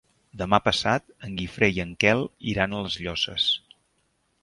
[0.41, 3.51] Demà passat en Guifré i en Quel iran a les Llosses.